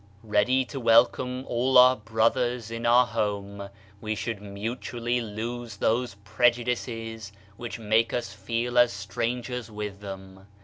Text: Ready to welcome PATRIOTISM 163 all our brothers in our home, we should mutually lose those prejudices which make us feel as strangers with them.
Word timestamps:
Ready 0.23 0.65
to 0.65 0.79
welcome 0.79 1.43
PATRIOTISM 1.43 1.73
163 1.73 1.73
all 1.75 1.77
our 1.77 1.95
brothers 1.95 2.71
in 2.71 2.85
our 2.87 3.05
home, 3.05 3.69
we 4.01 4.15
should 4.15 4.41
mutually 4.41 5.21
lose 5.21 5.77
those 5.77 6.15
prejudices 6.23 7.31
which 7.55 7.77
make 7.77 8.11
us 8.11 8.33
feel 8.33 8.79
as 8.79 8.91
strangers 8.91 9.69
with 9.69 9.99
them. 9.99 10.47